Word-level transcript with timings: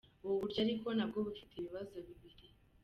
Ubu 0.23 0.35
buryo 0.41 0.59
ariko 0.65 0.87
nabwo 0.97 1.17
bufite 1.27 1.53
ibibazo 1.57 1.95
bibiri. 2.07 2.45